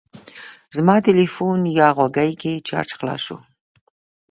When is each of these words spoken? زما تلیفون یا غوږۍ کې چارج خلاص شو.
زما 0.75 0.95
تلیفون 1.07 1.59
یا 1.79 1.87
غوږۍ 1.97 2.31
کې 2.41 2.53
چارج 2.67 2.89
خلاص 2.97 3.21
شو. 3.25 3.37